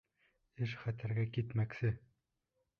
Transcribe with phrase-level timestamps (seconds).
[0.67, 1.95] Эш хәтәргә китмәксе.